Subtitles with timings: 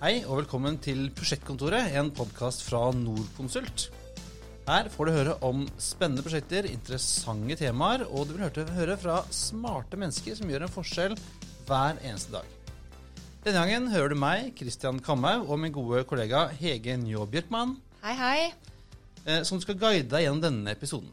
[0.00, 3.90] Hei og velkommen til Prosjektkontoret, en podkast fra Norconsult.
[4.64, 10.00] Her får du høre om spennende prosjekter, interessante temaer, og du vil høre, fra smarte
[10.00, 11.18] mennesker som gjør en forskjell
[11.68, 12.48] hver eneste dag.
[13.44, 17.76] Denne gangen hører du meg, Christian Kamhaug, og min gode kollega Hege Njå Bjørkmann.
[18.00, 18.52] Hei, hei.
[19.26, 21.12] eh, som skal guide deg gjennom denne episoden.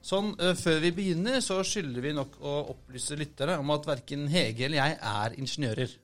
[0.00, 4.28] Sånn, eh, Før vi begynner, så skylder vi nok å opplyse lyttere om at verken
[4.32, 6.00] Hege eller jeg er ingeniører.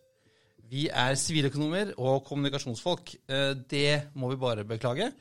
[0.71, 3.15] Vi er siviløkonomer og kommunikasjonsfolk.
[3.29, 5.13] Eh, Det må vi bare beklage.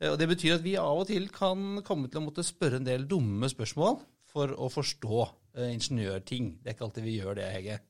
[0.00, 2.76] Eh, Og Det betyr at vi av og til kan komme til å måtte spørre
[2.76, 3.98] en del dumme spørsmål
[4.30, 5.18] for å forstå
[5.56, 6.58] eh, ingeniørting.
[6.62, 7.80] Det er ikke alltid vi gjør det, Hege.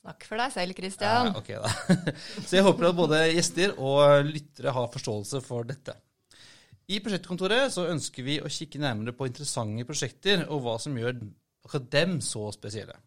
[0.00, 1.30] Snakk for deg selv, Christian.
[1.30, 1.70] Ja, ok da.
[2.46, 5.94] Så jeg håper at både gjester og lyttere har forståelse for dette.
[6.92, 11.16] I prosjektkontoret så ønsker vi å kikke nærmere på interessante prosjekter og hva som gjør
[11.64, 12.98] akkurat dem så spesielle.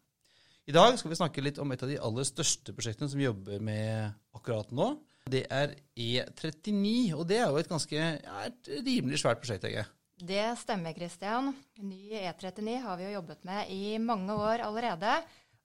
[0.68, 3.24] I dag skal vi snakke litt om et av de aller største prosjektene som vi
[3.24, 4.90] jobber med akkurat nå.
[5.32, 9.86] Det er E39, og det er jo et ganske ja, et rimelig svært prosjekt, Hege.
[10.20, 11.54] Det stemmer, Christian.
[11.80, 15.14] Ny E39 har vi jo jobbet med i mange år allerede,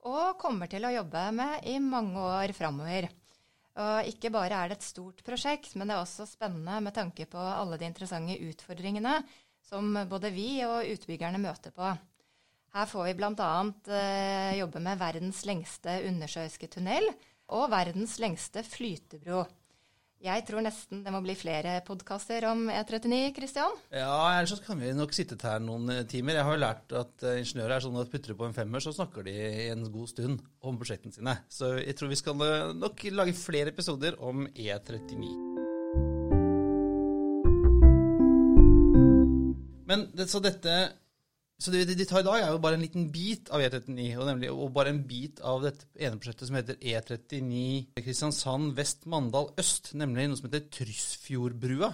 [0.07, 3.09] og kommer til å jobbe med i mange år framover.
[3.83, 7.27] Og ikke bare er det et stort prosjekt, men det er også spennende med tanke
[7.27, 9.19] på alle de interessante utfordringene
[9.67, 11.91] som både vi og utbyggerne møter på.
[12.73, 13.49] Her får vi bl.a.
[13.93, 17.05] Eh, jobbe med verdens lengste undersjøiske tunnel
[17.53, 19.43] og verdens lengste flytebro.
[20.23, 23.75] Jeg tror nesten det må bli flere podkaster om E39, Kristian?
[23.91, 26.39] Ja, ellers så kan vi nok sittet her noen eh, timer.
[26.39, 28.81] Jeg har jo lært at eh, ingeniører er sånn at putter du på en femmer,
[28.81, 29.35] så snakker de
[29.67, 31.37] en god stund om prosjektene sine.
[31.53, 35.29] Så jeg tror vi skal eh, nok lage flere episoder om E39.
[39.93, 41.02] Men så dette
[41.63, 44.25] så det de tar i dag, er jo bare en liten bit av E39, og,
[44.27, 49.93] nemlig, og bare en bit av dette ene prosjektet som heter E39 Kristiansand vest-Mandal øst,
[49.95, 51.93] nemlig noe som heter Tryssfjordbrua.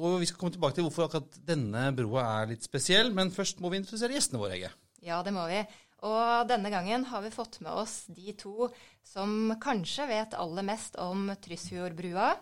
[0.00, 3.62] Og Vi skal komme tilbake til hvorfor akkurat denne broa er litt spesiell, men først
[3.62, 4.72] må vi introdusere gjestene våre, Hege.
[5.06, 5.62] Ja, det må vi.
[6.06, 8.68] Og denne gangen har vi fått med oss de to
[9.06, 12.32] som kanskje vet aller mest om Tryssfjordbrua,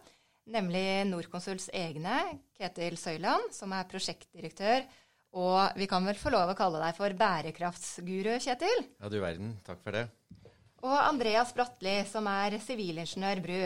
[0.54, 2.22] nemlig Norconsults egne,
[2.56, 4.84] Ketil Søyland, som er prosjektdirektør,
[5.34, 8.84] og vi kan vel få lov å kalle deg for bærekraftsguru, Kjetil?
[9.00, 9.56] Ja, du verden.
[9.66, 10.04] Takk for det.
[10.84, 13.58] Og Andreas Bratli, som er sivilingeniør Bru.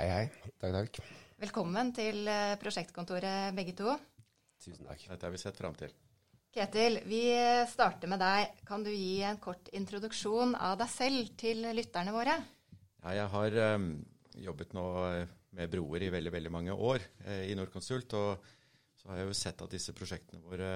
[0.00, 0.24] Hei, hei.
[0.58, 1.00] Takk, takk.
[1.40, 3.94] Velkommen til eh, prosjektkontoret, begge to.
[4.64, 5.04] Tusen takk.
[5.12, 5.92] Dette har vi sett fram til.
[6.56, 7.22] Kjetil, vi
[7.68, 8.58] starter med deg.
[8.66, 12.38] Kan du gi en kort introduksjon av deg selv til lytterne våre?
[13.04, 13.90] Ja, jeg har um,
[14.40, 14.86] jobbet nå
[15.56, 18.16] med broer i veldig, veldig mange år eh, i Norconsult.
[18.16, 18.55] Og
[19.06, 20.68] så har jeg jo sett at disse prosjektene våre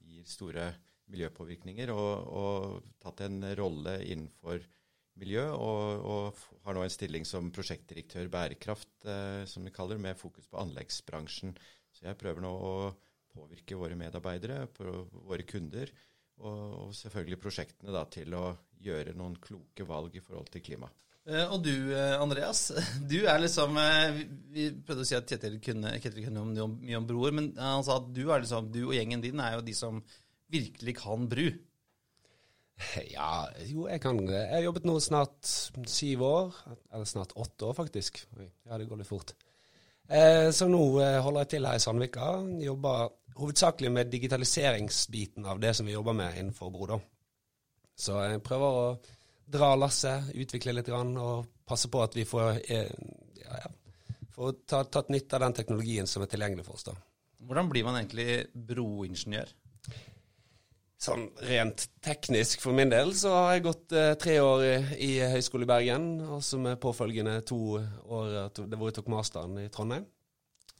[0.00, 0.70] gir store
[1.12, 4.62] miljøpåvirkninger, og, og tatt en rolle innenfor
[5.20, 10.16] miljø, og, og, har nå en stilling som prosjektdirektør bærekraft, eh, som vi kaller med
[10.16, 11.52] fokus på anleggsbransjen.
[11.92, 12.74] Så jeg prøver nå å
[13.36, 14.96] påvirke våre medarbeidere, på
[15.28, 15.92] våre kunder,
[16.40, 18.46] og, og selvfølgelig prosjektene da, til å
[18.80, 20.88] gjøre noen kloke valg i forhold til klima.
[21.24, 22.66] Eh, Og du, eh, Andreas,
[23.10, 27.06] du er liksom eh, Vi prøvde å si at Kjetil kunne, Kjetil kunne mye om
[27.08, 30.02] broer, men han sa at du, liksom, du og gjengen din er jo de som
[30.52, 31.46] virkelig kan bru.
[33.08, 35.48] Ja, jo, jeg kan Jeg har jobbet nå snart
[35.90, 36.60] syv år.
[36.92, 38.20] Eller snart åtte år, faktisk.
[38.66, 39.32] Ja, det går litt fort.
[40.54, 40.80] Så nå
[41.24, 42.28] holder jeg til her i Sandvika.
[42.62, 46.90] Jobber hovedsakelig med digitaliseringsbiten av det som vi jobber med innenfor bro.
[46.92, 46.98] da.
[47.98, 48.86] Så jeg prøver å
[49.46, 52.90] dra lasset, utvikle litt grann, og passe på at vi får, eh,
[53.40, 56.88] ja, ja, får ta, tatt nytte av den teknologien som er tilgjengelig for oss.
[56.88, 56.96] da.
[57.44, 59.52] Hvordan blir man egentlig broingeniør?
[61.04, 65.10] Sånn rent teknisk for min del så har jeg gått eh, tre år i, i
[65.34, 69.58] Høgskolen i Bergen, og så med påfølgende to år to, det hvor jeg tok masteren
[69.60, 70.06] i Trondheim.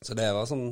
[0.01, 0.69] Så det var sånn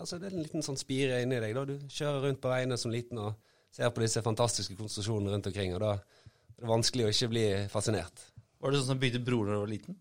[0.00, 1.52] Altså det er en liten sånn spire inni deg.
[1.52, 1.62] da.
[1.68, 3.34] Du kjører rundt på veiene som liten og
[3.70, 5.90] ser på disse fantastiske konstruksjonene rundt omkring, og da
[6.60, 8.28] er vanskelig å ikke bli fascinert.
[8.60, 9.98] Var det sånn som bygde broer da du var liten?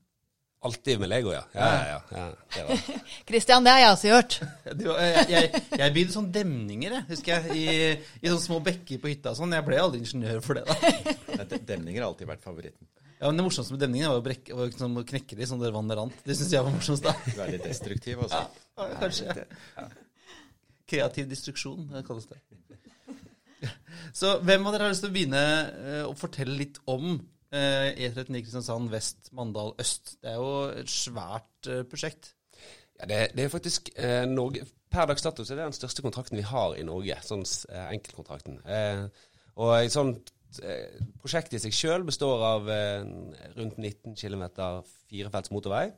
[0.61, 1.43] Alltid med Lego, ja.
[1.55, 2.23] Ja, ja, ja.
[2.55, 2.79] det var.
[3.29, 4.39] Christian, det har jeg også gjort.
[4.79, 8.99] Du, jeg, jeg, jeg bygde sånne demninger, jeg, husker jeg, i, i sånne små bekker
[8.99, 9.55] på hytta og sånn.
[9.55, 10.75] Jeg ble aldri ingeniør for det, da.
[11.39, 12.89] Nei, Demninger har alltid vært favoritten.
[13.19, 15.63] Ja, men Det morsomste med demningene var jo brekke, var sånn å knekke de sånn
[15.63, 16.21] der vannet rant.
[16.27, 17.15] Det syns jeg var morsomst, da.
[17.23, 18.45] Du er litt destruktiv, altså.
[18.79, 19.35] Ja, kanskje.
[20.89, 22.39] Kreativ destruksjon det kalles det.
[24.19, 27.91] Så hvem av dere har lyst til å begynne eh, å fortelle litt om eh,
[28.07, 30.17] E39 Kristiansand vest, Mandal øst?
[30.23, 32.33] Det er jo et svært eh, prosjekt.
[32.99, 36.39] Ja, det, det er faktisk eh, Norge Per dags dato er det den største kontrakten
[36.39, 37.19] vi har i Norge.
[37.21, 38.55] Sånn eh, enkeltkontrakten.
[38.65, 39.03] Eh,
[39.61, 40.33] og i sånt
[41.21, 42.69] prosjektet i seg sjøl består av
[43.53, 44.47] rundt 19 km
[45.05, 45.91] firefelts motorvei.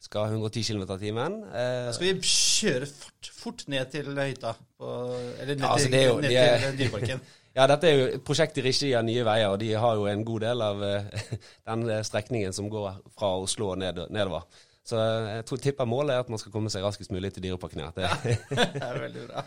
[0.00, 1.40] Skal 110 km i timen.
[1.50, 4.52] Eh, Skal vi kjøre fort, fort ned til hytta?
[4.78, 4.92] På,
[5.40, 7.20] eller ned Ja, altså, til, det jo- ned de til Dyreparken?
[7.58, 10.20] Ja, dette er jo prosjekt i regi av Nye Veier, og de har jo en
[10.22, 11.08] god del av eh,
[11.70, 14.44] den eh, strekningen som går fra Oslo og ned, nedover.
[14.86, 17.48] Så eh, jeg tror tipper målet er at man skal komme seg raskest mulig til
[17.48, 17.82] Dyreparken.
[17.82, 17.90] Ja.
[17.96, 18.36] Det,
[18.78, 19.42] er veldig bra.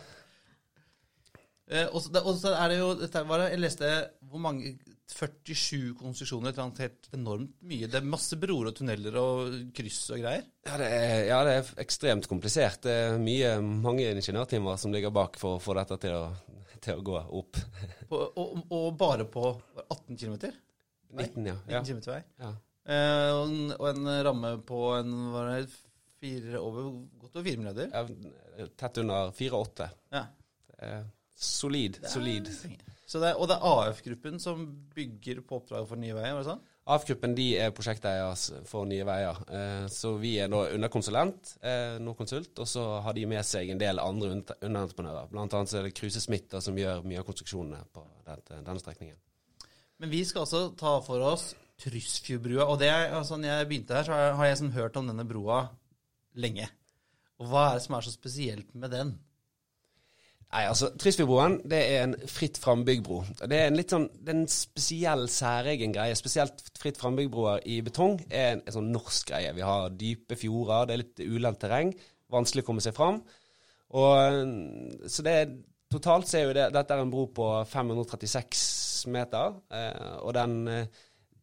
[1.72, 2.04] Eh, og
[2.42, 2.90] så er det jo
[3.30, 3.94] var det, Jeg leste
[4.28, 4.74] hvor mange
[5.12, 6.54] 47 konstruksjoner.
[6.56, 7.90] et Helt enormt mye.
[7.92, 10.48] Det er masse broer og tunneler og kryss og greier.
[10.66, 12.82] ja, det er, ja, det er ekstremt komplisert.
[12.88, 16.26] Det er mye, mange ingeniørtimer som ligger bak for å få dette til å,
[16.80, 17.62] til å gå opp.
[18.10, 19.46] På, og, og bare på
[19.88, 20.36] 18 km?
[21.12, 21.56] 19, ja.
[21.68, 21.84] 19 ja.
[21.86, 22.22] km vei.
[22.42, 22.52] ja.
[22.82, 25.68] Eh, og, en, og en ramme på en var det
[26.22, 26.88] fire, over,
[27.22, 27.92] godt over 4 milliarder.
[27.94, 29.90] Ja, Tett under 4-8.
[30.14, 30.26] Ja.
[31.42, 32.00] Solid.
[32.02, 32.50] Det er solid.
[33.20, 34.62] Det og det er AF-gruppen som
[34.96, 36.62] bygger på oppdrag for Nye Veier, var det sånn?
[36.92, 39.42] AF-gruppen de er prosjekteier for Nye Veier.
[39.52, 43.82] Eh, så vi er nå underkonsulent, Nordkonsult, Norconsult, og så har de med seg en
[43.82, 45.28] del andre underentreprenører.
[45.34, 49.20] Blant annet er det Kruse Smith som gjør mye av konstruksjonene på denne strekningen.
[50.02, 52.66] Men vi skal altså ta for oss Trysfjordbrua.
[52.70, 54.98] Og det er, altså, når jeg begynte her, så har jeg, har jeg sånn hørt
[55.00, 55.64] om denne broa
[56.42, 56.68] lenge.
[57.42, 59.16] Og hva er det som er så spesielt med den?
[60.52, 63.22] Nei, altså, Tryssfjordbroen det er en fritt fram-byggbro.
[63.48, 66.18] Det er en litt sånn, det er en spesiell, særegen greie.
[66.20, 69.54] Spesielt fritt fram-byggbroer i betong er en, en sånn norsk greie.
[69.56, 71.94] Vi har dype fjorder, det er litt ulendt terreng.
[72.32, 73.22] Vanskelig å komme seg fram.
[73.96, 75.56] Og, så det er,
[75.92, 79.56] totalt så er jo det, dette er en bro på 536 meter.
[79.72, 81.02] Eh, og den eh,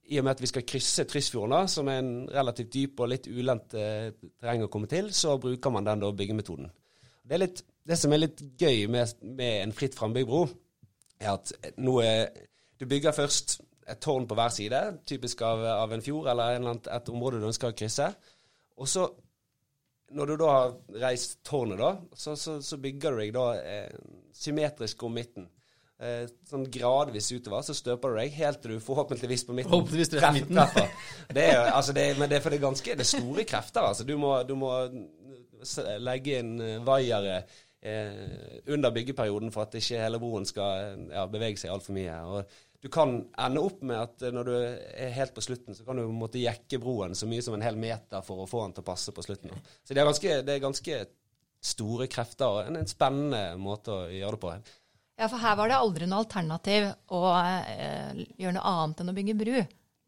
[0.08, 3.10] i og med at vi skal krysse Tryssfjorden, da, som er en relativt dyp og
[3.12, 6.70] litt ulendt eh, terreng å komme til, så bruker man den da byggemetoden.
[7.24, 10.42] Det, er litt, det som er litt gøy med, med en fritt frambyggbro,
[11.18, 12.28] er at nå er,
[12.78, 13.58] du bygger først
[13.88, 17.40] et tårn på hver side, typisk av, av en fjord eller, eller annet, et område
[17.40, 18.10] du ønsker å krysse.
[18.78, 19.06] Og så,
[20.14, 20.74] når du da har
[21.08, 23.94] reist tårnet, da, så, så, så bygger du deg da eh,
[24.36, 25.48] symmetrisk om midten.
[25.98, 30.12] Eh, sånn gradvis utover, så støper du deg helt til du forhåpentligvis på midten Forhåpentligvis
[30.12, 31.32] treffer treff- midten.
[31.34, 33.88] Det er, altså det, men det er for det ganske det er store krefter.
[33.88, 34.06] Altså.
[34.06, 34.70] Du må, du må
[36.04, 37.40] legge inn eh, vaiere
[37.82, 42.16] under byggeperioden for at ikke hele broen skal eh, ja, bevege seg altfor mye.
[42.26, 45.86] Og du kan ende opp med at eh, når du er helt på slutten, så
[45.86, 48.76] kan du måtte jekke broen så mye som en hel meter for å få den
[48.76, 49.54] til å passe på slutten.
[49.82, 51.00] Så det er ganske, det er ganske
[51.68, 54.52] store krefter og en, en spennende måte å gjøre det på.
[55.18, 59.16] Ja, for her var det aldri noe alternativ å eh, gjøre noe annet enn å
[59.16, 59.56] bygge bru.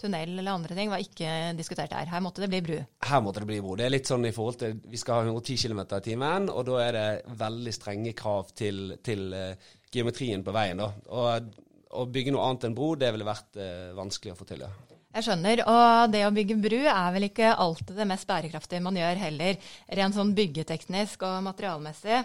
[0.01, 2.09] Tunnel eller andre ting var ikke diskutert her.
[2.09, 2.77] Her måtte det bli bru.
[3.05, 3.77] Her måtte det bli bro.
[3.77, 6.65] Det er litt sånn i forhold til Vi skal ha 110 km i timen, og
[6.71, 7.09] da er det
[7.41, 10.81] veldig strenge krav til, til uh, geometrien på veien.
[10.81, 11.51] Og
[11.91, 14.65] å bygge noe annet enn bro, det ville vært uh, vanskelig å få til.
[14.65, 14.73] ja.
[15.11, 18.95] Jeg skjønner, og det å bygge bru er vel ikke alltid det mest bærekraftige man
[18.95, 22.21] gjør heller, rent sånn byggeteknisk og materialmessig.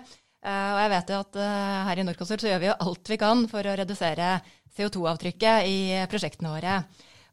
[0.45, 1.39] Eh, og jeg vet jo at
[1.89, 4.35] her i Norconsult så gjør vi jo alt vi kan for å redusere
[4.77, 5.77] CO2-avtrykket i
[6.11, 6.77] prosjektene våre.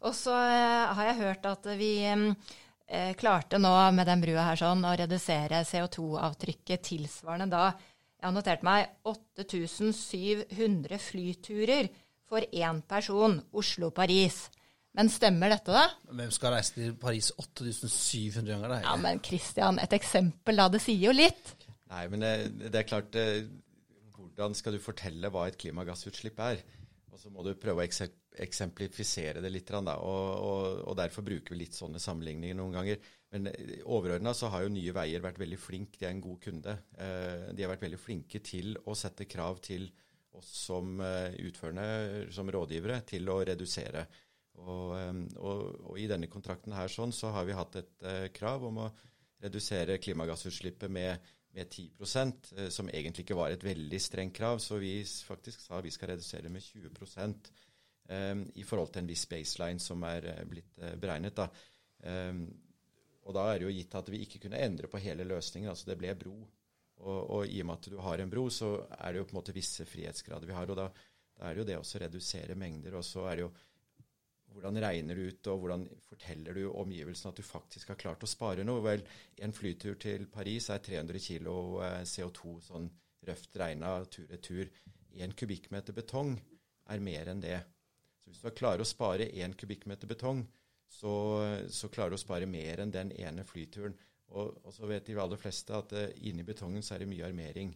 [0.03, 4.59] Og så eh, har jeg hørt at vi eh, klarte nå med den brua her
[4.61, 11.89] sånn å redusere CO2-avtrykket tilsvarende da Jeg har notert meg 8700 flyturer
[12.31, 14.45] for én person Oslo-Paris.
[14.95, 15.87] Men stemmer dette, da?
[16.13, 18.69] Hvem skal reise til Paris 8700 ganger?
[18.75, 18.81] da?
[18.85, 20.69] Ja, men Christian, et eksempel, da.
[20.73, 21.55] Det sier jo litt.
[21.93, 22.33] Nei, men det,
[22.73, 23.43] det er klart eh,
[24.17, 26.63] Hvordan skal du fortelle hva et klimagassutslipp er?
[27.13, 29.69] Og så må du prøve å eksem- eksemplifisere det litt.
[29.73, 33.03] Da, og, og, og Derfor bruker vi litt sånne sammenligninger noen ganger.
[33.33, 33.49] Men
[33.89, 36.77] overordna så har jo Nye Veier vært veldig flink, de er en god kunde.
[37.01, 39.89] Eh, De har vært veldig flinke til å sette krav til
[40.37, 44.05] oss som eh, utførende, som rådgivere, til å redusere.
[44.61, 48.69] Og, eh, og, i denne kontrakten her sånn, så har vi hatt et eh, krav
[48.69, 48.91] om å
[49.43, 54.61] redusere klimagassutslippet med, med 10 eh, som egentlig ikke var et veldig strengt krav.
[54.63, 56.93] Så vi faktisk sa vi skal redusere med 20
[57.25, 57.53] eh,
[58.55, 61.39] i forhold til en viss baseline som er eh, blitt eh, beregnet.
[61.39, 61.49] da.
[62.09, 62.43] Eh,
[63.23, 65.71] og da er det jo gitt at vi ikke kunne endre på hele løsningen.
[65.71, 66.37] altså Det ble bro.
[67.03, 69.35] Og, og i og med at du har en bro, så er det jo på
[69.35, 70.71] en måte visse frihetsgrader vi har.
[70.71, 70.89] Og da,
[71.39, 72.99] da er det jo det å redusere mengder.
[72.99, 73.53] Og så er det jo
[74.53, 78.29] hvordan regner du ut, og hvordan forteller du omgivelsene at du faktisk har klart å
[78.29, 78.83] spare noe?
[78.85, 79.05] Vel,
[79.41, 81.49] en flytur til Paris er 300 kg
[82.05, 82.91] CO2 sånn
[83.29, 84.69] røft regna tur-retur.
[85.23, 86.35] Én kubikkmeter betong
[86.93, 87.59] er mer enn det.
[88.23, 90.45] Så hvis du klarer å spare én kubikkmeter betong,
[90.93, 91.13] så,
[91.73, 93.95] så klarer du å spare mer enn den ene flyturen.
[94.33, 97.27] Og, og så vet de aller fleste at uh, inni betongen så er det mye
[97.27, 97.73] armering.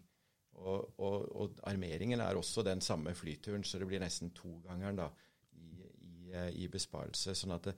[0.57, 5.11] Og, og, og armeringen er også den samme flyturen, så det blir nesten togangeren da,
[5.53, 7.35] i, eh, i besparelse.
[7.37, 7.75] sånn at det,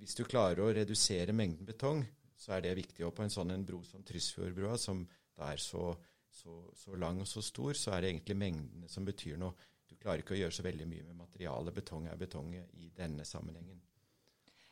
[0.00, 2.00] hvis du klarer å redusere mengden betong,
[2.36, 3.04] så er det viktig.
[3.04, 5.04] Og på en sånn en bro som Tysfjordbrua, som
[5.36, 5.92] da er så,
[6.32, 9.52] så, så, lang og så stor, så er det egentlig mengdene som betyr noe.
[10.04, 11.72] Klarer ikke å gjøre så veldig mye med materialet.
[11.80, 13.80] Betong er betong i denne sammenhengen.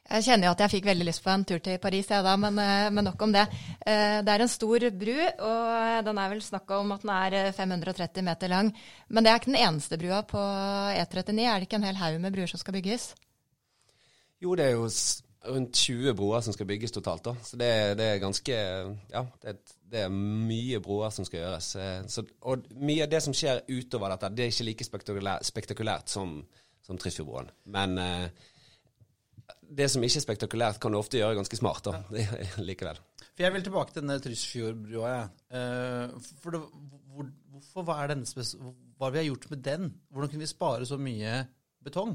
[0.02, 2.32] Jeg kjenner jo at jeg fikk veldig lyst på en tur til Paris, jeg da,
[2.36, 3.44] men, eh, men, nok om det.
[3.86, 5.14] Eh, det er en stor bru,
[5.46, 8.72] og den er vel snakka om at den er 530 eh, meter lang.
[9.08, 11.46] Men det er ikke den eneste brua på E39.
[11.46, 13.12] Er det ikke en hel haug med bruer som skal bygges?
[14.42, 14.90] Jo, det er jo
[15.48, 17.24] rundt 20 broer som skal bygges totalt.
[17.24, 17.34] da.
[17.42, 18.56] Så det, det er ganske
[19.10, 19.56] Ja, det,
[19.90, 21.72] det, er mye broer som skal gjøres.
[22.12, 26.12] Så, og mye av det som skjer utover dette, det er ikke like spektakulært, spektakulært
[26.12, 26.38] som,
[26.86, 27.50] som Tryffjordbroen.
[27.74, 28.48] Men eh,
[29.72, 32.00] det som ikke er spektakulært, kan du ofte gjøre ganske smart da,
[32.68, 33.00] likevel.
[33.32, 35.12] For Jeg vil tilbake til denne Tryssfjordbrua.
[35.12, 35.22] Ja.
[35.52, 36.60] Uh, for det,
[37.12, 39.88] hvor, hvorfor, hva er denne hva har vi gjort med den?
[40.12, 41.40] Hvordan kunne vi spare så mye
[41.82, 42.12] betong?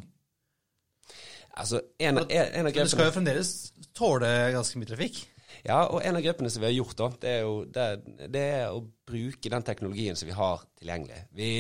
[1.58, 2.86] Altså, en, en, en av grepene...
[2.88, 3.52] Du skal jo fremdeles
[3.98, 5.20] tåle ganske mye trafikk?
[5.66, 7.88] Ja, og en av grepene som vi har gjort, da, det er, jo, det,
[8.34, 11.24] det er å bruke den teknologien som vi har tilgjengelig.
[11.36, 11.52] Vi,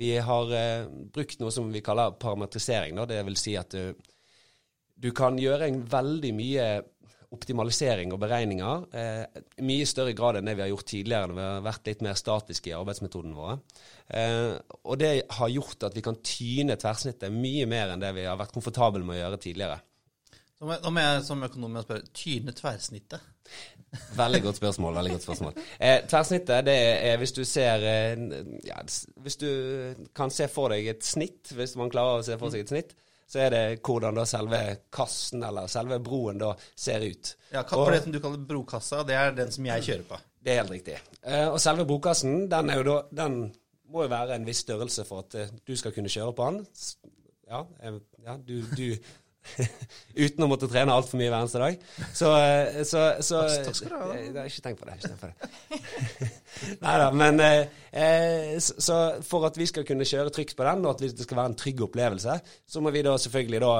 [0.00, 2.98] vi har eh, brukt noe som vi kaller parametrisering.
[3.00, 3.08] Da.
[3.10, 3.94] Det vil si at du,
[5.00, 6.68] du kan gjøre en veldig mye
[7.34, 8.86] optimalisering og beregninger.
[8.96, 12.02] Eh, mye større grad enn det vi har gjort tidligere, når vi har vært litt
[12.06, 13.58] mer statiske i arbeidsmetodene våre.
[14.10, 18.26] Eh, og det har gjort at vi kan tyne tverrsnittet mye mer enn det vi
[18.26, 19.78] har vært komfortable med å gjøre tidligere.
[20.60, 23.22] Nå må jeg som økonom spørre tyne tverrsnittet?
[24.16, 24.94] Veldig godt spørsmål.
[24.94, 25.54] veldig godt spørsmål.
[25.80, 26.76] Eh, tverrsnittet det
[27.08, 28.26] er hvis du ser eh,
[28.66, 28.82] ja,
[29.16, 32.66] Hvis du kan se for deg et snitt, hvis man klarer å se for seg
[32.66, 32.94] et snitt,
[33.30, 34.60] så er det hvordan da selve
[34.90, 37.32] kassen, eller selve broen, da ser ut.
[37.52, 40.18] Ja, For det som du kaller brokassa, det er den som jeg kjører på?
[40.40, 40.96] Det er helt riktig.
[41.22, 43.40] Eh, og selve brokassen, den, da, den
[43.90, 46.60] må jo være en viss størrelse for at eh, du skal kunne kjøre på den.
[47.50, 47.62] Ja,
[48.26, 48.86] ja du, du
[50.24, 51.84] Uten å måtte trene altfor mye hver eneste dag.
[52.16, 54.08] Så, eh, så, så Takk skal du ha.
[54.16, 54.96] Jeg har ikke tenkt på det.
[55.20, 56.30] Det.
[56.84, 60.94] Nei da, men eh, så for at vi skal kunne kjøre trygt på den, og
[60.94, 63.74] at det skal være en trygg opplevelse, så må vi da selvfølgelig da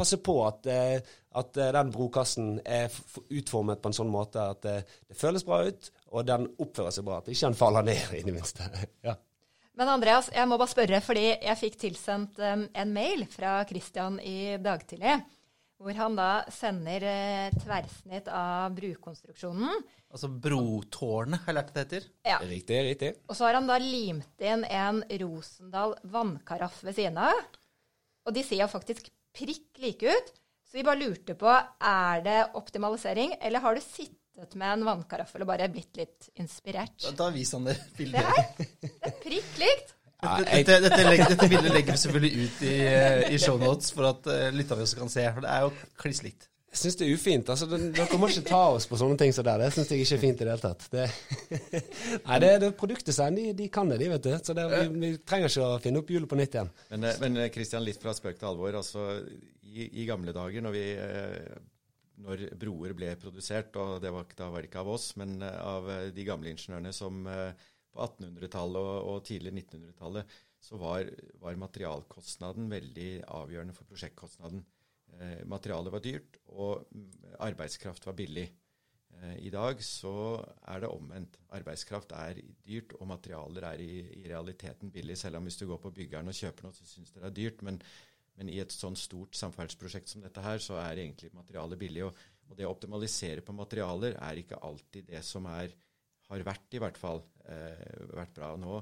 [0.00, 2.92] passe på at, eh, at den brokassen er
[3.28, 4.78] utformet på en sånn måte at det,
[5.10, 7.20] det føles bra ut, og den oppfører seg bra.
[7.20, 8.70] At ikke den faller ned, i det minste.
[9.06, 9.18] ja.
[9.80, 14.18] Men Andreas, jeg må bare spørre, fordi jeg fikk tilsendt um, en mail fra Christian
[14.20, 15.14] i dag tidlig,
[15.80, 19.80] hvor han da sender uh, tverrsnitt av brukonstruksjonen.
[20.12, 22.10] Altså brotårnet, har jeg lært det heter?
[22.28, 22.36] Ja.
[22.44, 23.10] Riktig, riktig.
[23.24, 27.40] Og så har han da limt inn en Rosendal vannkaraff ved siden av.
[28.28, 30.32] Og de ser jo faktisk prikk like ut.
[30.68, 31.48] Så vi bare lurte på,
[31.80, 36.28] er det optimalisering, eller har du sittet sittet med en vannkaraffel og bare blitt litt
[36.40, 37.08] inspirert.
[37.16, 38.20] Da vis han det bildet.
[38.20, 39.96] Det her, det er prikk likt.
[40.20, 42.76] dette, dette, dette, bildet legger vi selvfølgelig ut i,
[43.34, 46.48] i shownotes for at uh, lytterne også kan se, for det er jo kliss likt.
[46.70, 47.48] Jeg syns det er ufint.
[47.50, 49.56] altså Dere må ikke ta oss på sånne ting som det.
[49.58, 50.84] Det syns jeg ikke er fint i det hele tatt.
[50.92, 51.06] Det,
[52.28, 54.30] nei, det, det produktdesign, de, de, kan det, de, vet du.
[54.38, 56.70] Så det, vi, vi, trenger ikke å finne opp hjulet på nytt igjen.
[56.92, 58.78] Men, eh, men Kristian, litt fra spøk til alvor.
[58.78, 59.08] altså
[59.70, 61.58] i, i gamle dager, når vi eh,
[62.24, 65.90] når broer ble produsert, og var, da var det ikke av oss, men eh, av
[65.90, 71.08] eh, de gamle ingeniørene som eh, på 1800-tallet og, og tidlig 1900-tallet, så var,
[71.40, 74.64] var, materialkostnaden veldig avgjørende for prosjektkostnaden.
[75.18, 77.06] Eh, materialet var dyrt, og mm,
[77.48, 78.46] arbeidskraft var billig.
[79.16, 80.12] Eh, I dag så
[80.68, 81.40] er det omvendt.
[81.56, 85.18] Arbeidskraft er dyrt, og materialer er i, i realiteten billig.
[85.18, 87.64] Selv om hvis du går på byggeren og kjøper noe, så syns det er dyrt.
[87.66, 87.80] men
[88.40, 92.06] men i et sånn stort samferdselsprosjekt som dette her, så er egentlig materialet billig.
[92.06, 95.74] Og, og, det å optimalisere på materialer er ikke alltid det som er,
[96.30, 98.54] har vært, i hvert fall, eh, vært bra.
[98.56, 98.78] Nå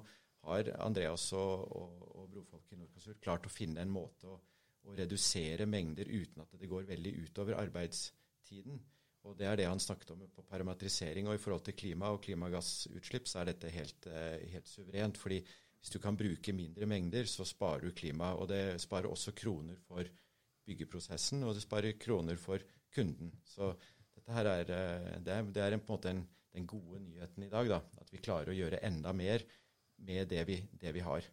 [0.47, 4.39] har Andreas og, og, og brofolk i Nordkonsult klart å finne en måte å,
[4.87, 8.79] å, redusere mengder uten at det går veldig utover arbeidstiden.
[9.27, 11.27] Og Det er det han snakket om på parametrisering.
[11.27, 15.19] Og i forhold til klima og klimagassutslipp så er dette helt, eh, helt suverent.
[15.19, 15.43] fordi
[15.79, 18.33] hvis du kan bruke mindre mengder, så sparer du klima.
[18.35, 20.09] Og det sparer også kroner for
[20.69, 22.63] byggeprosessen, og det sparer kroner for
[22.95, 23.33] kunden.
[23.47, 23.71] Så
[24.17, 27.47] dette her er, eh, det er, det er på en måte en, den gode nyheten
[27.47, 27.71] i dag.
[27.71, 29.45] Da, at vi klarer å gjøre enda mer
[30.05, 31.27] med det vi, det vi har.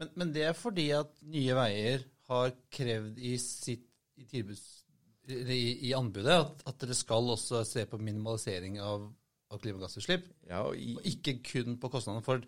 [0.00, 3.86] Men, men, det er fordi at Nye Veier har krevd i sitt
[4.18, 4.62] i, tilbuds,
[5.30, 9.08] i, i anbudet at, at, dere skal også se på minimalisering av,
[9.50, 12.24] av klimagassutslipp, ja, og, og, ikke kun på kostnadene.
[12.26, 12.44] For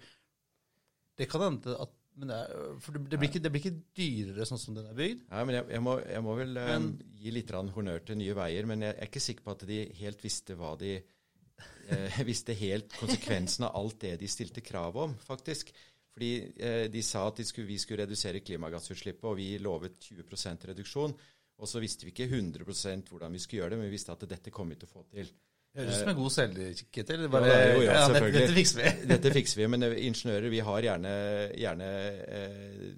[1.17, 4.47] det kan hende at men det, er, for det blir, ikke, det, blir ikke, dyrere
[4.49, 5.27] sånn som den er bygd?
[5.29, 8.17] Nei, men jeg, jeg, må, jeg må, vel eh, men, um, gi litt honnør til
[8.17, 10.95] Nye Veier, men jeg er ikke sikker på at de helt visste hva de
[11.93, 15.75] eh, visste helt konsekvensen av alt det de stilte krav om, faktisk.
[16.17, 20.71] Fordi eh, de sa at de skulle, vi skulle redusere klimagassutslippet, og vi lovet 20%
[20.73, 21.13] reduksjon.
[21.61, 24.25] Og så visste vi ikke 100% hvordan vi skulle gjøre det, men vi visste at
[24.29, 25.29] dette kom vi til å få til.
[25.77, 27.13] Høres ut som en god selvkikket.
[27.13, 28.95] Eller Ja, bare jo, ja, ja, dette, fikser vi.
[29.13, 31.13] Dette fikser vi, men eh, ingeniører vi har gjerne,
[31.61, 31.91] gjerne
[32.39, 32.89] eh,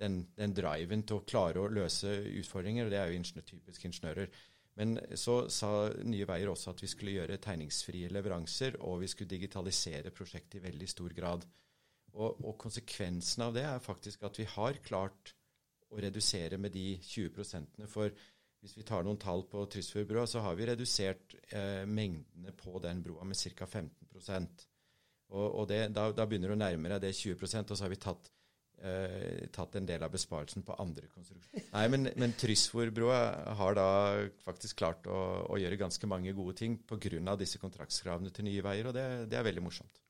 [0.00, 3.86] den, den driven til å klare å løse utfordringer, og det er jo ingeniør, typisk
[3.90, 4.42] ingeniører.
[4.80, 5.70] Men så sa
[6.02, 10.64] Nye Veier også at vi skulle gjøre tegningsfrie leveranser, og vi skulle digitalisere prosjektet i
[10.64, 11.46] veldig stor grad.
[12.14, 15.34] Og, og konsekvensen av det er faktisk at vi har klart
[15.94, 17.88] å redusere med de 20 prosentene.
[17.90, 18.10] For
[18.64, 23.02] hvis vi tar noen tall på Tysfjordbrua, så har vi redusert eh, mengdene på den
[23.04, 23.66] broa med ca.
[23.68, 23.90] 15
[25.34, 27.92] og, og det, da, da begynner du å nærme deg det 20 og så har
[27.92, 28.30] vi tatt,
[28.86, 31.66] eh, tatt en del av besparelsen på andre konstruksjoner.
[31.74, 33.20] Nei, men, men Tysfjordbrua
[33.58, 33.88] har da
[34.46, 37.36] faktisk klart å, å gjøre ganske mange gode ting pga.
[37.40, 40.00] disse kontraktskravene til Nye Veier, og det, det er veldig morsomt.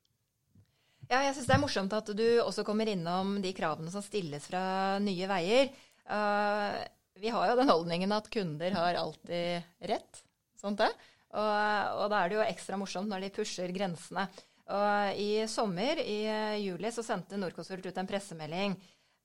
[1.09, 4.47] Ja, jeg syns det er morsomt at du også kommer innom de kravene som stilles
[4.47, 4.63] fra
[5.03, 5.73] Nye Veier.
[6.05, 6.79] Uh,
[7.19, 10.21] vi har jo den holdningen at kunder har alltid rett,
[10.59, 10.91] sånt det.
[11.35, 14.27] Og, og da er det jo ekstra morsomt når de pusher grensene.
[14.65, 16.23] Og I sommer, i
[16.63, 18.77] juli, så sendte Norconsult ut en pressemelding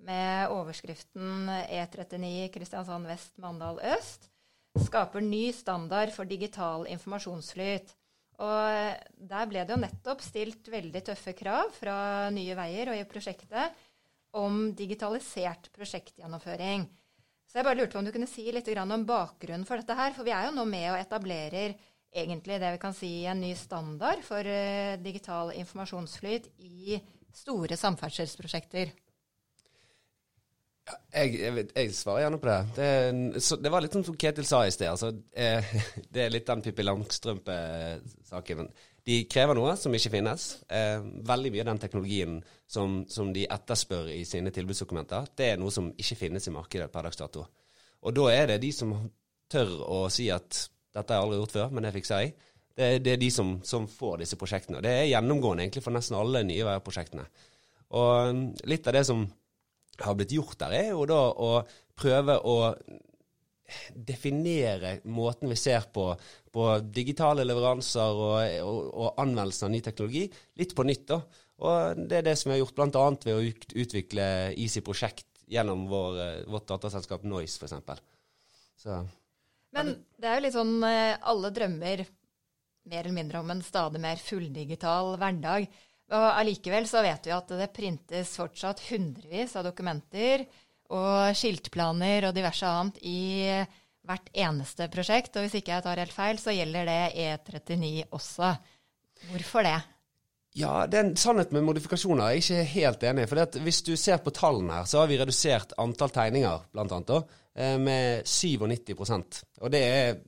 [0.05, 4.31] med overskriften E39 Kristiansand vest, Mandal øst
[4.79, 7.95] skaper ny standard for digital informasjonsflyt.
[8.41, 13.09] Og der ble det jo nettopp stilt veldig tøffe krav fra Nye Veier og i
[13.09, 13.83] prosjektet
[14.39, 16.87] om digitalisert prosjektgjennomføring.
[17.51, 20.13] Så jeg bare lurte på om du kunne si litt om bakgrunnen for dette her.
[20.15, 21.75] For vi er jo nå med og etablerer
[22.15, 27.01] egentlig det vi kan si en ny standard for uh, digital informasjonsflyt i
[27.35, 28.95] store samferdselsprosjekter.
[31.11, 32.59] Jeg, jeg, jeg svarer gjerne på det.
[32.77, 34.91] Det, så, det var litt sånn som Ketil sa i sted.
[34.91, 35.73] Altså, eh,
[36.13, 38.71] det er litt den Pippi Langstrømpe-saken.
[39.11, 40.49] De krever noe som ikke finnes.
[40.69, 42.37] Eh, veldig mye av den teknologien
[42.71, 46.91] som, som de etterspør i sine tilbudsdokumenter, det er noe som ikke finnes i markedet
[46.93, 47.47] per dags dato.
[48.01, 48.95] Og da er det de som
[49.51, 52.35] tør å si at dette har jeg aldri gjort før, men det fikser jeg.
[52.77, 54.79] Det, det er de som, som får disse prosjektene.
[54.79, 57.27] Og det er gjennomgående egentlig for nesten alle nye veiprosjektene.
[57.99, 59.25] Og mm, litt av det som
[60.05, 61.53] har blitt gjort der, er jo da å
[62.01, 62.57] prøve å
[63.95, 66.09] definere måten vi ser på,
[66.51, 70.25] på digitale leveranser og, og, og anvendelsen av ny teknologi,
[70.59, 71.07] litt på nytt.
[71.13, 71.21] da.
[71.61, 73.07] Og Det er det som vi har gjort bl.a.
[73.25, 77.77] ved å utvikle Easy Prosjekt gjennom vår, eh, vårt dataselskap Noise, f.eks.
[79.77, 82.05] Men det er jo litt sånn eh, alle drømmer
[82.91, 85.69] mer eller mindre om en stadig mer fulldigital hverdag.
[86.11, 90.43] Og allikevel så vet vi at det printes fortsatt hundrevis av dokumenter
[90.91, 93.21] og skiltplaner og diverse annet i
[94.09, 95.37] hvert eneste prosjekt.
[95.37, 98.51] Og hvis ikke jeg tar helt feil, så gjelder det E39 også.
[99.31, 99.79] Hvorfor det?
[100.59, 102.33] Ja, det er en sannhet med modifikasjoner.
[102.33, 103.29] Jeg er ikke helt enig.
[103.31, 107.31] For hvis du ser på tallene her, så har vi redusert antall tegninger, blant annet,
[107.55, 110.19] eh, med 97% Og det er,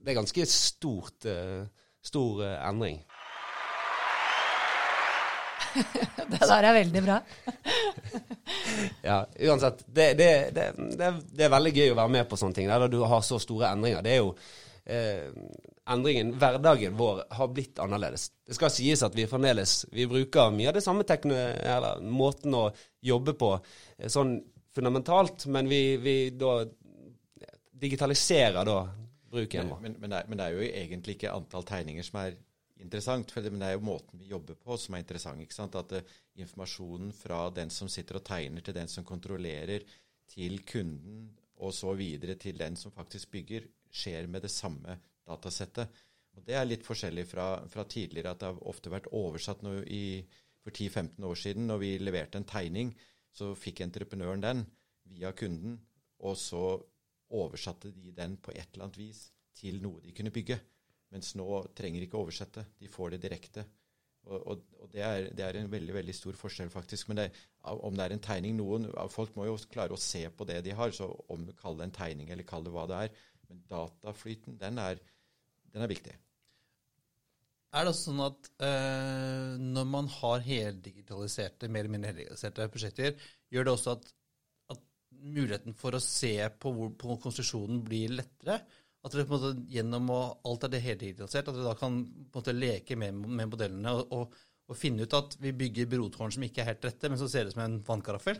[0.00, 1.66] det er ganske stort, eh,
[2.00, 3.02] stor eh, endring.
[6.32, 7.20] Det der er veldig bra.
[9.02, 9.82] Ja, uansett.
[9.86, 12.68] Det, det, det, det, er- det er veldig gøy å være med på sånne ting,
[12.70, 14.02] der du har så store endringer.
[14.04, 14.32] Det er jo
[14.84, 15.30] eh,
[15.92, 18.28] endringen, Hverdagen vår har blitt annerledes.
[18.46, 22.54] Det skal sies at vi fremdeles vi bruker mye av det samme tekno, eller måten
[22.58, 22.66] å
[23.02, 24.36] jobbe på eh, sånn
[24.74, 26.62] fundamentalt, men vi, vi da
[27.82, 28.78] digitaliserer da
[29.32, 29.82] bruken vår.
[29.82, 32.36] Men, men, det er, men det er jo egentlig ikke antall tegninger som er
[32.82, 35.42] interessant, for det, er jo måten vi jobber på som er interessant.
[35.42, 35.78] ikke sant?
[35.78, 39.86] At uh, informasjonen fra den som sitter og tegner, til den som kontrollerer,
[40.32, 41.30] til kunden,
[41.62, 44.96] og så videre til den som faktisk bygger, skjer med det samme
[45.28, 45.90] datasettet.
[46.36, 50.22] Og Det er litt forskjellig fra, fra tidligere, at det har ofte vært oversatt i,
[50.64, 51.68] for 10-15 år siden.
[51.68, 52.94] Når vi leverte en tegning,
[53.32, 54.64] så fikk entreprenøren den
[55.12, 55.76] via kunden,
[56.24, 56.64] og så
[57.32, 60.58] oversatte de den på et eller annet vis til noe de kunne bygge.
[61.12, 61.46] Mens nå
[61.76, 63.66] trenger ikke oversette, de får det direkte.
[64.22, 67.08] Og, og, og det, er, det er en veldig veldig stor forskjell, faktisk.
[67.10, 67.28] Men det,
[67.68, 70.76] om det er en tegning noen, Folk må jo klare å se på det de
[70.78, 73.24] har, så om du kaller det en tegning eller kaller det hva det er.
[73.48, 75.02] Men dataflyten, den er,
[75.74, 76.14] den er viktig.
[77.72, 83.14] Er det også sånn at øh, når man har heldigitaliserte, mer eller mindre heldigitaliserte prosjekter,
[83.52, 84.10] gjør det også at,
[84.74, 88.60] at muligheten for å se på, hvor, på konstruksjonen blir lettere?
[89.02, 92.00] At dere på en måte gjennom å alt er det heldigitalisert, at dere da kan
[92.04, 94.36] på en måte leke med, med modellene og, og,
[94.70, 97.50] og finne ut at vi bygger brotårn som ikke er helt rette, men så ser
[97.50, 98.38] ut som en vannkaraffel?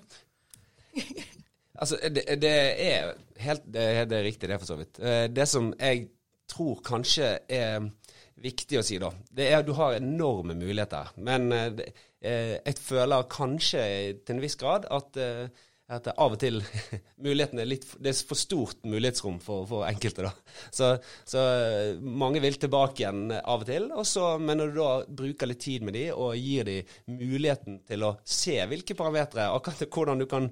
[1.82, 2.50] Altså, det, det
[2.84, 4.98] er helt det, det er riktig, det, for så vidt.
[5.00, 6.04] Eh, Det som jeg
[6.52, 7.86] tror kanskje er
[8.42, 11.14] viktig å si, da, det er at du har enorme muligheter.
[11.16, 11.80] Men eh,
[12.20, 13.82] eh, jeg føler kanskje
[14.20, 15.18] til en viss grad at,
[15.92, 16.60] at av og til
[17.24, 20.32] mulighetene er litt Det er for stort mulighetsrom for, for enkelte, da.
[20.72, 20.92] Så,
[21.28, 23.90] så eh, mange vil tilbake igjen av og til.
[24.02, 24.90] Også, men når du da
[25.22, 29.86] bruker litt tid med dem og gir dem muligheten til å se hvilke parametere, akkurat
[29.92, 30.50] hvordan du kan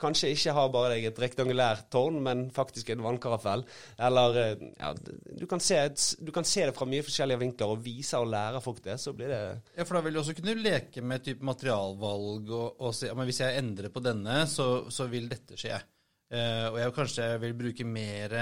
[0.00, 3.64] kanskje ikke har bare deg et rektangulært tårn, men faktisk en vannkaraffel.
[4.08, 4.92] Eller eh, ja,
[5.40, 5.80] du kan, se,
[6.20, 9.14] du kan, se, det fra mye forskjellige vinkler og vise og lære folk det, så
[9.16, 9.42] blir det
[9.76, 13.28] Ja, for da vil du også kunne leke med type materialvalg og, og se men
[13.28, 15.78] hvis jeg endrer på denne, så, så vil dette skje.
[16.26, 18.32] Uh, og jeg kanskje vil bruke mer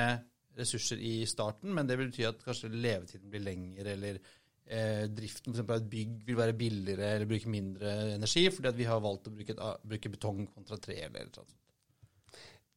[0.57, 4.21] ressurser i starten, men det vil bety at kanskje levetiden blir lengre, eller
[4.66, 5.66] eh, driften f.eks.
[5.66, 9.29] av et bygg vil være billigere eller bruke mindre energi, fordi at vi har valgt
[9.29, 11.55] å bruke, et, bruke betong kontra tre eller noe sånt.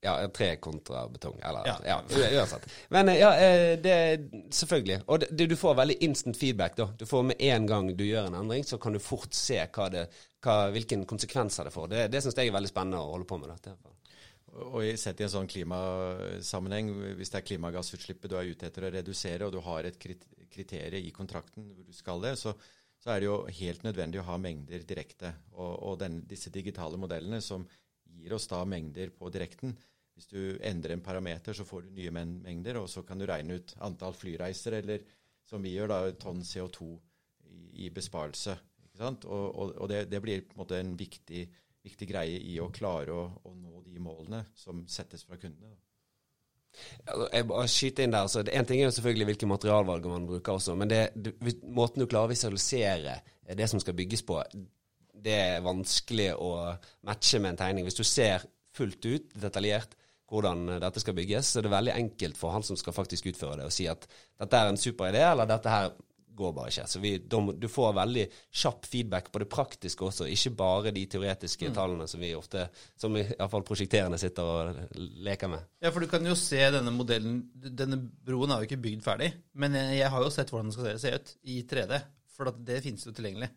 [0.06, 1.40] Ja, tre kontra betong.
[1.42, 1.96] Eller ja, ja
[2.38, 2.68] uansett.
[2.94, 3.32] Men ja,
[3.76, 5.00] det det Selvfølgelig.
[5.08, 6.78] Og det, du får veldig instant feedback.
[6.78, 6.86] da.
[7.00, 9.90] Du får Med en gang du gjør en endring, så kan du fort se hva
[9.90, 10.06] det,
[10.46, 11.88] hva, hvilken konsekvenser det får.
[11.88, 13.58] Det, det syns jeg er veldig spennende å holde på med.
[13.66, 13.74] Da.
[14.68, 18.94] Og sett i en sånn klimasammenheng, hvis det er klimagassutslippet du er ute etter å
[18.94, 19.98] redusere, og du har et
[20.52, 22.54] kriterium i kontrakten hvor du skal det, så,
[22.98, 25.34] så, er det jo helt nødvendig å ha mengder direkte.
[25.56, 27.68] Og, og den, disse digitale modellene som
[28.18, 29.76] gir oss da mengder på direkten.
[30.18, 33.60] Hvis du endrer en parameter, så får du nye mengder, og så kan du regne
[33.60, 35.04] ut antall flyreiser, eller
[35.46, 36.88] som vi gjør, da, tonn CO2
[37.46, 38.58] i, i besparelse.
[38.98, 41.44] Og, og, og det, det, blir på en måte en viktig,
[41.86, 45.70] viktig greie i å klare å, å, nå de målene som settes fra kundene.
[45.70, 45.87] Da.
[47.08, 50.58] Jeg bare skyter inn der, så En ting er jo selvfølgelig hvilke materialvalg man bruker
[50.58, 53.20] også, men det, det, måten du klarer å visualisere
[53.58, 54.42] det som skal bygges på,
[55.18, 56.52] det er vanskelig å
[57.08, 57.88] matche med en tegning.
[57.88, 58.46] Hvis du ser
[58.78, 59.96] fullt ut, detaljert,
[60.28, 63.62] hvordan dette skal bygges, så er det veldig enkelt for han som skal faktisk utføre
[63.62, 65.94] det, å si at dette er en super idé, eller dette her
[66.38, 66.86] går bare ikke.
[66.90, 68.26] Så vi, du får veldig
[68.62, 71.76] kjapp feedback på det praktiske også, ikke bare de teoretiske mm.
[71.78, 72.68] tallene som vi ofte,
[73.00, 74.98] som iallfall prosjekterende sitter og
[75.28, 75.70] leker med.
[75.84, 79.32] Ja, for du kan jo se denne modellen Denne broen er jo ikke bygd ferdig,
[79.58, 82.02] men jeg har jo sett hvordan den skal se ut i 3D,
[82.38, 83.50] for det finnes jo tilgjengelig.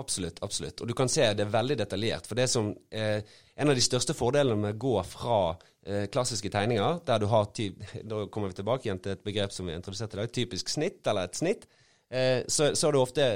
[0.00, 0.42] Absolutt.
[0.42, 0.80] absolutt.
[0.80, 2.26] Og du kan se det er veldig detaljert.
[2.28, 3.20] For det som eh,
[3.54, 5.38] En av de største fordelene med å gå fra
[5.84, 9.68] eh, klassiske tegninger, der du har Da kommer vi tilbake igjen til et begrep som
[9.68, 11.68] vi introduserte i dag, typisk snitt, eller et snitt
[12.12, 13.26] eh, så, så har du ofte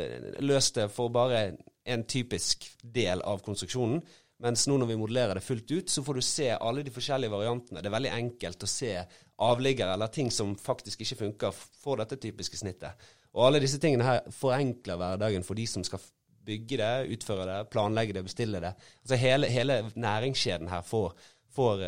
[0.45, 1.49] løst det for bare
[1.87, 4.03] en typisk del av konstruksjonen.
[4.43, 7.33] Mens nå når vi modellerer det fullt ut, så får du se alle de forskjellige
[7.33, 7.81] variantene.
[7.81, 8.91] Det er veldig enkelt å se
[9.47, 13.07] avliggere eller ting som faktisk ikke funker for dette typiske snittet.
[13.37, 16.03] Og alle disse tingene her forenkler hverdagen for de som skal
[16.47, 18.75] bygge det, utføre det, planlegge det, bestille det.
[19.03, 21.17] Altså hele, hele næringskjeden her får,
[21.57, 21.83] får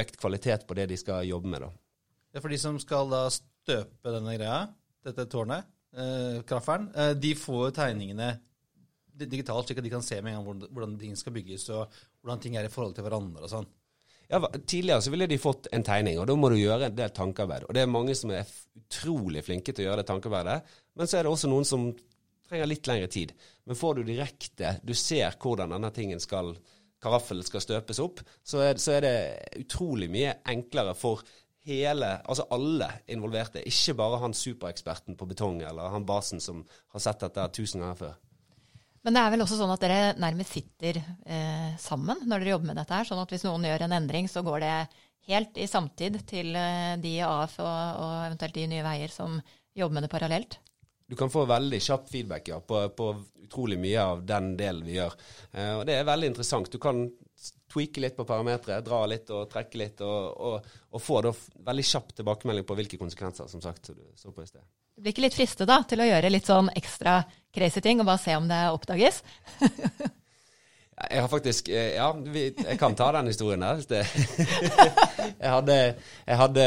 [0.00, 1.66] økt kvalitet på det de skal jobbe med.
[1.66, 1.70] da.
[2.32, 4.64] Det er for de som skal da støpe denne greia,
[5.04, 8.32] dette tårnet, eh, kraftferen, eh, de får tegningene
[9.12, 12.42] digitalt, slik at de kan se med en gang hvordan ting skal bygges, og hvordan
[12.42, 13.68] ting er i forhold til hverandre og sånn.
[14.32, 17.12] Ja, Tidligere så ville de fått en tegning, og da må du gjøre en del
[17.12, 17.66] tankearbeid.
[17.68, 21.18] Og det er mange som er utrolig flinke til å gjøre det tankearbeidet, men så
[21.18, 21.90] er det også noen som
[22.48, 23.34] trenger litt lengre tid.
[23.68, 26.54] Men får du direkte, du ser hvordan denne tingen skal,
[27.02, 29.14] karaffelen skal støpes opp, så er, så er det
[29.66, 31.20] utrolig mye enklere for
[31.66, 37.02] hele, altså alle involverte, ikke bare han supereksperten på betong eller han basen som har
[37.04, 38.20] sett dette tusen ganger før.
[39.02, 42.70] Men det er vel også sånn at dere nærmest sitter eh, sammen når dere jobber
[42.70, 43.08] med dette her.
[43.08, 44.74] Sånn at hvis noen gjør en endring, så går det
[45.30, 47.72] helt i samtid til eh, de i AF og,
[48.02, 49.40] og, eventuelt de Nye Veier som
[49.74, 50.58] jobber med det parallelt?
[51.10, 53.08] Du kan få veldig kjapp feedback ja, på, på,
[53.42, 55.18] utrolig mye av den delen vi gjør.
[55.50, 56.70] Eh, og Det er veldig interessant.
[56.70, 57.04] Du kan
[57.72, 61.32] tweake litt på parametere, dra litt og trekke litt, og, og, og få da
[61.70, 64.64] veldig kjapp tilbakemelding på hvilke konsekvenser, som sagt, som du så på i sted.
[64.92, 67.22] Du blir ikke litt fristet da, til å gjøre litt sånn ekstra
[67.54, 69.22] crazy ting og bare se om det oppdages?
[71.02, 73.80] Jeg har faktisk eh, Ja, vi, jeg kan ta den historien der.
[75.40, 75.78] jeg, hadde,
[76.26, 76.66] jeg hadde,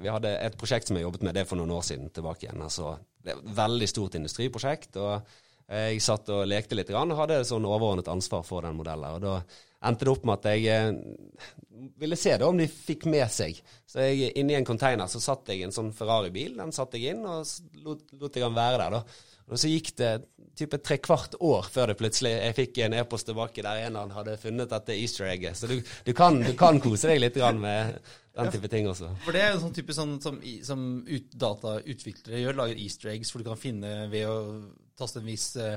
[0.00, 2.62] Vi hadde et prosjekt som jeg jobbet med det for noen år siden tilbake igjen.
[2.64, 4.96] Altså, det er et veldig stort industriprosjekt.
[5.02, 5.26] og
[5.66, 9.16] Jeg satt og lekte litt og hadde sånn overordnet ansvar for den modellen.
[9.16, 13.08] og Da endte det opp med at jeg eh, ville se det om de fikk
[13.10, 13.58] med seg.
[13.86, 16.54] Så jeg, inni en container så satt jeg en sånn Ferrari-bil.
[16.60, 17.42] Den satte jeg inn, og
[17.82, 19.00] lot, lot jeg den være der.
[19.00, 19.35] da.
[19.46, 20.12] Og så gikk det
[20.58, 24.06] type tre kvart år før det plutselig jeg fikk en e-post tilbake der en av
[24.06, 25.58] annen hadde funnet dette easter egget.
[25.58, 28.00] Så du, du, kan, du, kan, kose deg litt med
[28.36, 29.12] den type ting også.
[29.24, 33.30] For det er jo sånn type sånn, som, som ut, datautviklere gjør, lager easter eggs
[33.30, 34.40] for du kan finne ved å
[34.98, 35.76] taste en viss uh,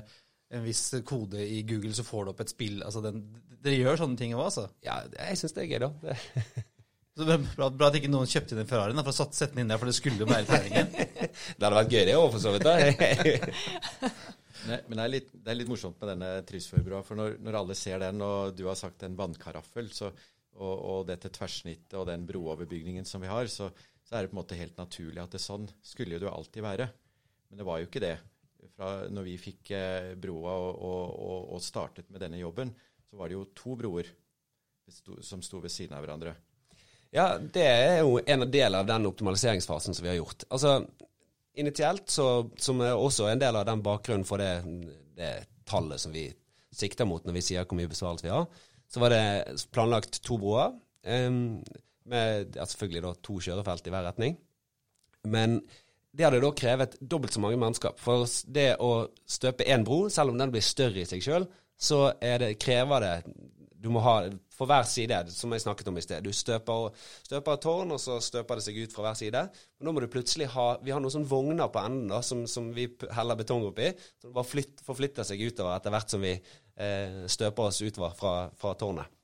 [0.49, 2.82] en viss kode i Google, så får du opp et spill.
[2.82, 3.21] Altså den,
[3.62, 4.65] dere gjør sånne ting òg, altså?
[4.86, 5.91] Ja, jeg syns det er gøy, da.
[6.01, 6.65] Det
[7.25, 9.71] er bra, bra at ikke noen kjøpte inn den Ferrarien for å sette den inn
[9.73, 10.91] der, for det skulle jo være tegningen.
[11.60, 12.65] Det hadde vært gøyere òg, for så vidt.
[12.65, 14.10] da.
[14.69, 16.99] Nei, men det er, litt, det er litt morsomt med denne Trysfjordbrua.
[17.08, 20.10] For når, når alle ser den, og du har sagt en vannkaraffel, så,
[20.58, 23.69] og, og dette tverrsnittet og den brooverbygningen som vi har, så,
[24.03, 26.65] så er det på en måte helt naturlig at det sånn skulle jo det alltid
[26.65, 26.89] være.
[27.49, 28.15] Men det var jo ikke det.
[28.75, 32.73] Fra når vi fikk eh, broa og, og, og startet med denne jobben,
[33.10, 34.12] så var det jo to broer
[34.89, 36.34] som sto ved siden av hverandre.
[37.15, 40.45] Ja, det er jo en del av den optimaliseringsfasen som vi har gjort.
[40.53, 40.75] Altså,
[41.57, 44.61] initielt, så, som er også en del av den bakgrunnen for det,
[45.17, 45.31] det
[45.69, 46.27] tallet som vi
[46.75, 48.45] sikter mot når vi sier hvor mye besvarelse vi har,
[48.89, 49.23] så var det
[49.73, 51.63] planlagt to broer, Um,
[52.09, 54.37] med ja, selvfølgelig da to kjørefelt i hver retning.
[55.29, 55.59] Men
[56.15, 57.99] det hadde da krevet dobbelt så mange mannskap.
[58.01, 61.47] For det å støpe én bro, selv om den blir større i seg sjøl,
[61.79, 63.13] så det, krever det
[63.79, 64.25] Du må ha
[64.59, 66.25] for hver side, som jeg snakket om i sted.
[66.25, 66.89] Du støper,
[67.23, 69.43] støper et tårn, og så støper det seg ut fra hver side.
[69.79, 72.43] Men nå må du plutselig ha Vi har noen sånne vogner på enden da, som,
[72.51, 73.93] som vi heller betong oppi.
[74.19, 78.35] Som bare flytt, forflytter seg utover etter hvert som vi eh, støper oss utover fra,
[78.59, 79.15] fra tårnet.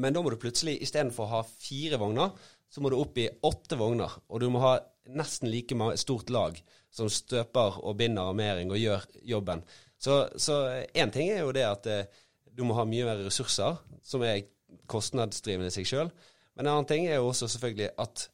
[0.00, 2.32] Men da må du plutselig, istedenfor å ha fire vogner,
[2.72, 4.12] så må du opp i åtte vogner.
[4.32, 4.76] Og du må ha
[5.12, 6.56] nesten like stort lag
[6.92, 9.04] som støper og binder armering og gjør
[9.36, 9.62] jobben.
[10.00, 10.56] Så
[10.94, 12.24] én ting er jo det at eh,
[12.56, 14.46] du må ha mye mer ressurser, som er
[14.90, 16.12] kostnadsdrivende i seg sjøl.
[16.56, 18.24] Men en annen ting er jo også selvfølgelig at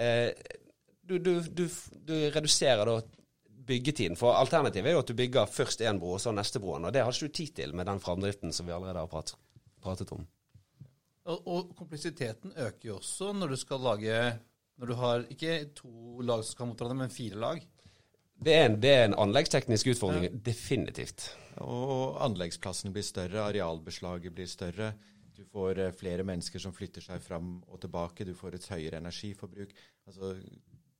[0.00, 0.30] eh,
[1.06, 1.66] du, du, du,
[2.08, 3.00] du reduserer da
[3.66, 4.16] byggetiden.
[4.18, 6.86] For alternativet er jo at du bygger først én bro, og så neste broen.
[6.86, 9.34] Og det har ikke du tid til med den framdriften som vi allerede har prat,
[9.82, 10.26] pratet om.
[11.26, 14.18] Og, og kompleksiteten øker jo også når du skal lage
[14.76, 17.62] Når du har ikke to lag som skal mot hverandre, men fire lag.
[18.36, 21.30] Det er en, det er en anleggsteknisk utfordring, definitivt.
[21.64, 24.90] Og anleggsplassene blir større, arealbeslaget blir større.
[25.36, 28.26] Du får eh, flere mennesker som flytter seg fram og tilbake.
[28.28, 29.72] Du får et høyere energiforbruk.
[30.08, 30.34] Altså,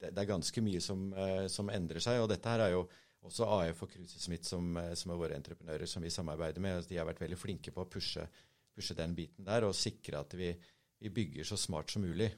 [0.01, 2.23] det, det er ganske mye som, eh, som endrer seg.
[2.23, 2.87] Og dette her er jo
[3.27, 6.81] også AF og Kruse Smith, som, eh, som er våre entreprenører som vi samarbeider med.
[6.81, 8.27] Altså, de har vært veldig flinke på å pushe,
[8.77, 10.53] pushe den biten der og sikre at vi,
[11.01, 12.31] vi bygger så smart som mulig.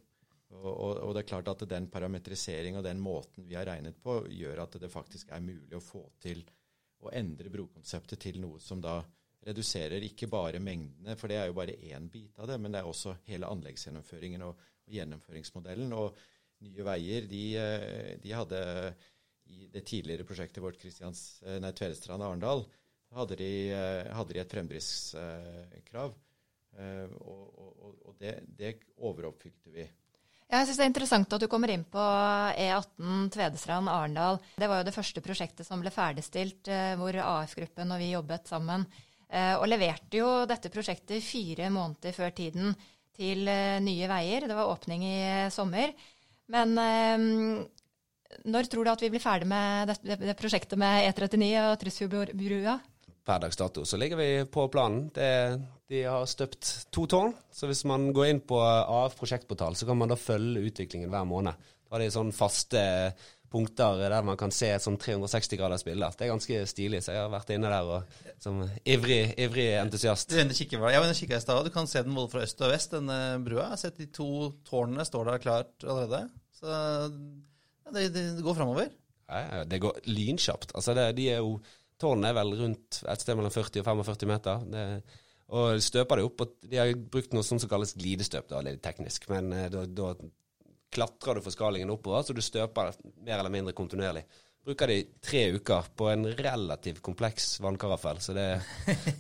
[0.57, 4.23] Og, og, det er klart at den parametrisering og den måten vi har regnet på,
[4.33, 6.41] gjør at det faktisk er mulig å få til
[7.05, 9.03] å endre brokonseptet til noe som da
[9.49, 12.81] reduserer ikke bare mengdene, for det er jo bare én bit av det, men det
[12.81, 15.95] er også hele anleggsgjennomføringen og, og gjennomføringsmodellen.
[15.95, 16.19] Og
[16.67, 18.63] Nye Veier, de, eh, de hadde
[19.49, 22.65] i det tidligere prosjektet vårt Kristians, eh, nei, Tvedestrand-Arendal,
[23.15, 26.17] hadde, de, eh, hadde de et fremdriftskrav.
[26.79, 29.87] Og- og det, det overoppfylte vi.
[30.49, 34.39] Jeg synes Det er interessant at du kommer inn på E18 Tvedestrand-Arendal.
[34.57, 38.49] Det var jo det første prosjektet som ble ferdigstilt, eh, hvor AF-gruppen og vi jobbet
[38.49, 38.87] sammen.
[39.29, 42.73] Eh, Og leverte jo dette prosjektet fire måneder før tiden
[43.19, 44.49] til eh, Nye Veier.
[44.49, 45.93] Det var åpning i sommer.
[46.49, 46.73] Men
[48.49, 52.79] når tror du at vi blir ferdig med det, prosjektet med E39 og Trysfjordbrua?
[53.29, 55.11] Per dags dato så ligger vi på planen.
[55.15, 55.31] Det,
[55.93, 59.99] de har støpt to tårn, så hvis man går inn på AF prosjektportal, så kan
[60.01, 61.69] man da følge utviklingen hver måned.
[61.85, 62.81] Da har de sånne faste
[63.49, 66.09] punkter der man kan se et sånn 360 graders bilde.
[66.17, 70.33] Det er ganske stilig, så jeg har vært inne der og, som ivrig, ivrig entusiast.
[70.33, 71.65] Du er kikker, jeg var inne i stad.
[71.65, 73.65] Du kan se den både fra øst og vest, denne brua.
[73.65, 74.31] Jeg har sett de to
[74.69, 76.23] tårnene står der klart allerede.
[76.59, 78.93] Så ja, det, det, går framover.
[79.29, 80.73] Ja, det går lynkjapt.
[80.77, 81.59] Altså det, de er jo,
[81.99, 84.67] Tårnene er vel rundt et sted mellom 40 og 45 meter.
[84.71, 84.85] Det,
[85.59, 86.45] og støper det opp.
[86.45, 88.51] og De har brukt noe som kalles glidestøp.
[88.51, 90.13] Da, litt teknisk, men eh, da, da
[90.95, 94.25] klatrer du forskalingen oppover, så du støper mer eller mindre kontinuerlig.
[94.69, 98.49] Bruker de tre uker på en relativt kompleks vannkaraffel, så det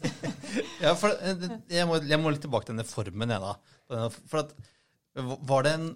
[0.84, 4.08] Ja, for eh, jeg må, jeg må litt tilbake til denne formen, jeg, da.
[4.28, 4.52] For at
[5.48, 5.86] Var det en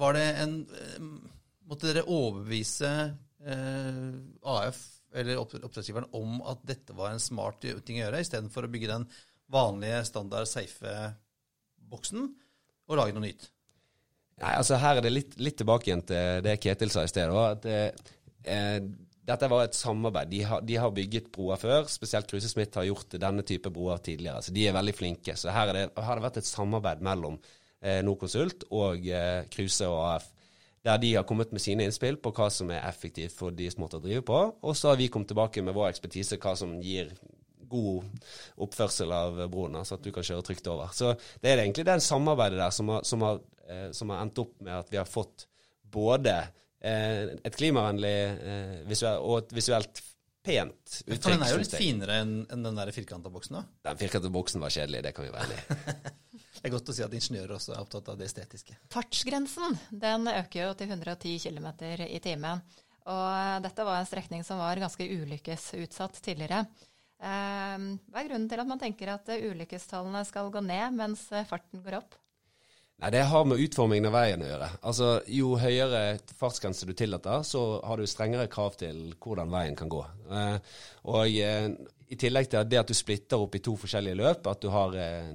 [0.00, 1.10] Var det en eh,
[1.68, 2.92] Måtte dere overbevise
[3.44, 4.06] eh,
[4.48, 4.80] AF
[5.14, 8.90] eller opp- oppdragsgiveren om at dette var en smart ting å gjøre, istedenfor å bygge
[8.92, 9.06] den
[9.52, 10.94] vanlige standard safe
[11.88, 12.26] boksen
[12.88, 13.48] og lage noe nytt?
[14.38, 17.32] Nei, altså Her er det litt, litt tilbake igjen til det Ketil sa i sted.
[17.34, 18.12] At, eh,
[18.46, 18.78] eh,
[19.28, 20.30] dette var et samarbeid.
[20.30, 21.88] De har, de har bygget broer før.
[21.90, 24.40] Spesielt Kruse Smith har gjort denne type broer tidligere.
[24.44, 25.34] Så de er veldig flinke.
[25.36, 27.36] Så er her har det vært et samarbeid mellom
[27.82, 30.30] eh, Norconsult og eh, Kruse og AF.
[30.86, 33.98] Der de har kommet med sine innspill på hva som er effektivt for deres måte
[33.98, 34.38] å drive på.
[34.62, 37.10] Og så har vi kommet tilbake med vår ekspertise, hva som gir
[37.68, 38.04] god
[38.64, 40.92] oppførsel av broen, så at du kan kjøre trygt over.
[40.96, 41.12] Så
[41.42, 44.54] det er egentlig det samarbeidet der som har, som har, eh, som har endt opp
[44.64, 45.46] med at vi har fått
[45.88, 46.36] både
[46.80, 48.16] eh, et klimavennlig
[48.52, 50.02] eh, visuell, og et visuelt
[50.44, 51.22] pent uttrykk.
[51.22, 53.90] For den er jo litt finere enn en den der firkanta boksen, da.
[53.90, 56.14] Den firkanta boksen var kjedelig, det kan vi være enig i.
[56.58, 58.76] Det er godt å si at ingeniører også er opptatt av det estetiske.
[58.90, 61.68] Fartsgrensen den øker jo til 110 km
[62.08, 62.62] i timen.
[63.08, 66.64] Og dette var en strekning som var ganske ulykkesutsatt tidligere.
[67.18, 71.84] Eh, hva er grunnen til at man tenker at ulykkestallene skal gå ned mens farten
[71.84, 72.18] går opp?
[72.98, 74.68] Nei, Det har med utformingen av veien å gjøre.
[74.82, 79.88] Altså, Jo høyere fartsgrense du tillater, så har du strengere krav til hvordan veien kan
[79.88, 80.02] gå.
[80.30, 80.58] Eh,
[81.06, 81.70] og eh,
[82.08, 84.96] I tillegg til det at du splitter opp i to forskjellige løp, at du har
[84.98, 85.30] eh,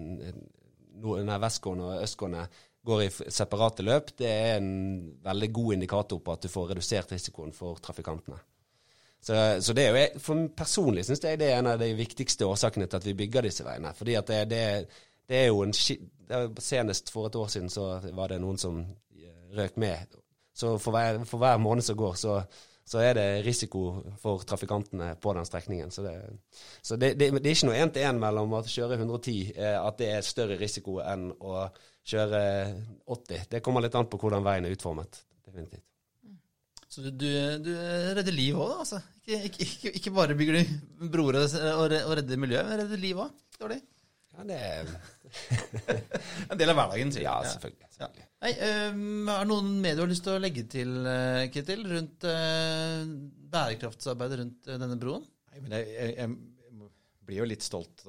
[1.02, 2.48] nei, vestgående og østgående
[2.84, 4.74] går i separate løp, det er en
[5.24, 8.42] veldig god indikator på at du får redusert risikoen for trafikantene.
[9.24, 12.44] Så, så det er jo, for Personlig syns jeg det er en av de viktigste
[12.44, 13.94] årsakene til at vi bygger disse veiene.
[13.96, 14.66] fordi at det, det,
[15.32, 15.74] det er jo en
[16.60, 18.84] Senest for et år siden så var det noen som
[19.56, 20.20] røk med.
[20.54, 22.42] Så for hver, for hver måned som går, så,
[22.86, 23.84] så, er det risiko
[24.22, 25.92] for trafikantene på den strekningen.
[25.92, 26.16] Så det,
[26.82, 30.12] så det, det, det er ikke noe én-til-én mellom å kjøre 110 eh, at det
[30.18, 31.66] er større risiko enn å
[32.04, 32.44] kjøre
[33.08, 33.48] 80.
[33.56, 35.24] Det kommer litt an på hvordan veien er utformet.
[35.48, 35.86] Definitivt.
[36.94, 37.26] Så du,
[37.66, 37.72] du
[38.14, 39.00] redder liv òg, altså?
[39.24, 43.32] Ikke, ikke, ikke, bare bygger du broer og redder miljøet, men redder liv òg?
[44.34, 44.88] Ja, det er
[46.52, 47.90] En del av hverdagen, sier Ja, selvfølgelig.
[47.94, 48.24] selvfølgelig.
[48.24, 48.32] Ja.
[48.44, 48.54] Hei,
[48.94, 52.26] um, er det noen medier du har lyst til å legge til, uh, Ketil, rundt
[52.28, 53.04] uh,
[53.54, 55.24] bærekraftsarbeidet rundt uh, denne broen?
[55.54, 56.82] Nei, men jeg, jeg, jeg,
[57.24, 58.02] blir jo litt stolt,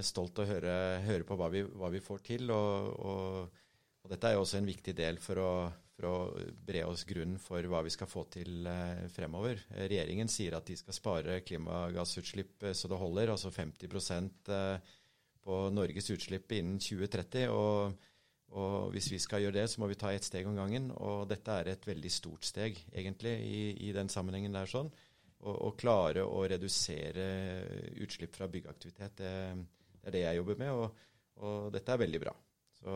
[0.00, 2.48] stolt å høre, høre på hva vi, hva vi, får til.
[2.56, 3.58] Og, og,
[4.00, 5.50] og, dette er jo også en viktig del for å,
[5.92, 6.14] for å
[6.56, 8.64] bre oss grunnen for hva vi skal få til
[9.12, 9.60] fremover.
[9.76, 13.92] Regjeringen sier at de skal spare klimagassutslipp så det holder, altså 50
[15.42, 17.48] på Norges utslipp innen 2030.
[17.50, 18.08] og,
[18.52, 20.90] og hvis vi skal gjøre det, så må vi ta ett steg om gangen.
[21.00, 24.68] Og dette er et veldig stort steg, egentlig, i, i den sammenhengen der.
[24.70, 24.92] sånn.
[25.42, 27.24] Å klare å redusere
[28.04, 29.32] utslipp fra byggeaktivitet, det,
[29.96, 30.76] det, er det jeg jobber med.
[30.78, 31.06] Og,
[31.42, 32.36] og dette er veldig bra.
[32.82, 32.94] Så,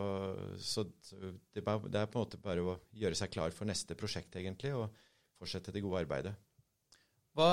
[0.59, 4.35] så, det, det, er på en måte bare å gjøre seg klar for neste prosjekt,
[4.39, 4.95] egentlig, og
[5.39, 6.35] fortsette det gode arbeidet.
[7.37, 7.49] Hva,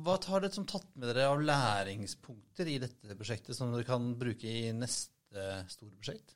[0.00, 4.14] hva har dere som tatt med dere av læringspunkter i dette prosjektet som dere kan
[4.16, 6.32] bruke i neste store prosjekt?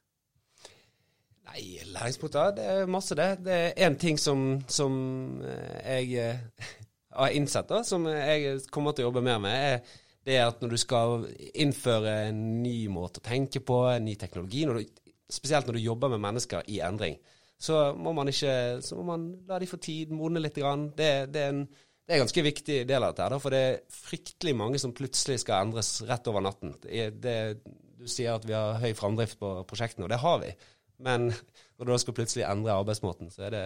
[1.49, 3.31] Nei, læringspunkter Det er masse, det.
[3.47, 4.93] Det er én ting som, som,
[5.41, 6.69] eh, jeg eh,
[7.17, 9.57] har innsett, da, som jeg kommer til å jobbe mer med.
[9.57, 14.15] er det at når du skal innføre en ny måte å tenke på, en ny
[14.21, 17.17] teknologi, når du, spesielt når du jobber med mennesker i endring,
[17.61, 20.61] så må man ikke, så må man la de få tid, modne litt.
[20.61, 20.91] Grann.
[20.97, 21.65] Det, det er en
[22.11, 23.37] det er en ganske viktig del av dette.
[23.39, 26.73] For det er fryktelig mange som plutselig skal endres rett over natten.
[26.83, 30.49] Det, du sier at vi har høy framdrift på prosjektene, og det har vi.
[31.07, 33.63] Men når du da skal plutselig endre arbeidsmåten, så er det,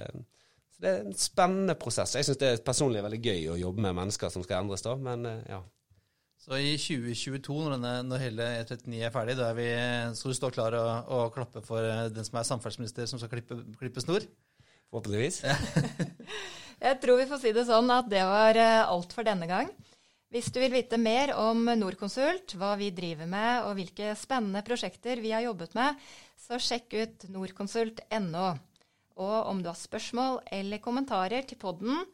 [0.77, 2.19] så det er en spennende prosess.
[2.19, 4.93] Jeg syns det er personlig veldig gøy å jobbe med mennesker som skal endres da,
[5.09, 5.63] men eh, ja.
[6.45, 9.71] Så i 2022, når, denne, når hele E39 er ferdig, da er vi,
[10.21, 13.33] skal du stå klar og, og klappe for eh, den som er samferdselsminister som skal
[13.33, 14.29] klippe, klippe snor?
[14.93, 15.41] Forhåpentligvis.
[16.85, 19.71] Jeg tror vi får si det sånn at det var eh, alt for denne gang.
[20.35, 25.21] Hvis du vil vite mer om Norconsult, hva vi driver med og hvilke spennende prosjekter
[25.23, 25.95] vi har jobbet med,
[26.37, 28.59] så sjekk ut norconsult.no.
[29.15, 32.05] Og om du har spørsmål eller kommentarer til podden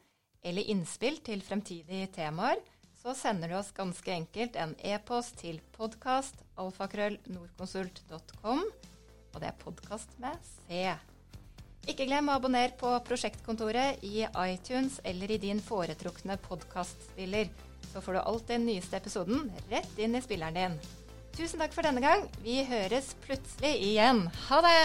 [0.44, 2.58] eller innspill til fremtidige temaer,
[3.00, 8.60] så sender du oss ganske enkelt en e-post til podkastalfakrøllnorconsult.com.
[9.30, 10.68] Og det er podkast med C.
[11.88, 17.48] Ikke glem å abonnere på Prosjektkontoret i iTunes eller i din foretrukne podkastspiller.
[17.92, 20.80] Så får du alltid den nyeste episoden rett inn i spilleren din.
[21.36, 22.26] Tusen takk for denne gang.
[22.44, 24.26] Vi høres plutselig igjen.
[24.48, 24.80] Ha det!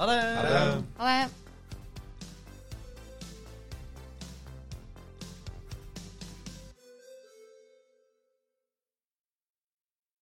[0.00, 0.22] Ha det!
[0.22, 0.64] Ha det!
[0.98, 1.47] Ha det.